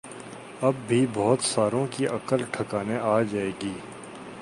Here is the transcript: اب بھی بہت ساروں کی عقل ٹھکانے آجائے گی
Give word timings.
اب 0.61 0.73
بھی 0.87 1.05
بہت 1.13 1.43
ساروں 1.43 1.85
کی 1.91 2.07
عقل 2.07 2.43
ٹھکانے 2.51 2.97
آجائے 3.03 3.51
گی 3.61 3.73